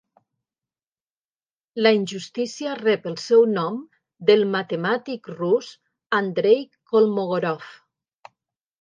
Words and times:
La 1.87 1.91
injustícia 1.97 2.73
rep 2.81 3.05
el 3.13 3.19
seu 3.25 3.47
nom 3.59 3.79
del 4.33 4.43
matemàtic 4.57 5.33
rus 5.39 5.71
Andrey 6.25 6.69
Kolmogorov. 6.73 7.73